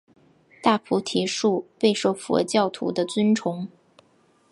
[0.63, 3.67] 大菩提树备受佛教徒的尊崇。